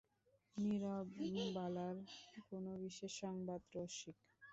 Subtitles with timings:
[0.57, 1.97] নীরবালার
[2.47, 4.17] কোনো বিশেষ সংবাদ– রসিক।